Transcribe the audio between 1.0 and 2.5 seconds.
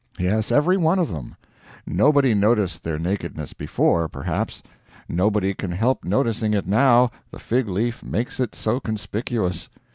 them. Nobody